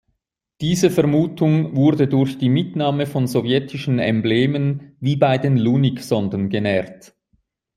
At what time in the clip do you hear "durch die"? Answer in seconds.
2.07-2.49